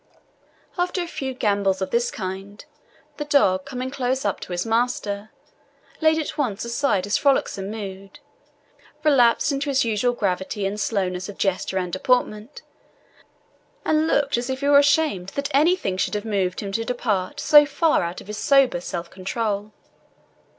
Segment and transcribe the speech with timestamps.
[0.79, 2.65] After a few gambols of this kind,
[3.17, 5.29] the dog, coming close up to his master,
[6.01, 8.17] laid at once aside his frolicsome mood,
[9.03, 12.63] relapsed into his usual gravity and slowness of gesture and deportment,
[13.85, 17.39] and looked as if he were ashamed that anything should have moved him to depart
[17.39, 19.71] so far out of his sober self control.